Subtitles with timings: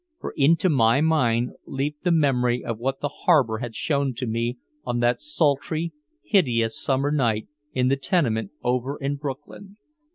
[0.19, 4.57] For into my mind leaped the memory of what the harbor had shown to me
[4.83, 5.91] on that sultry
[6.23, 9.77] hideous summer night in the tenement over in Brooklyn.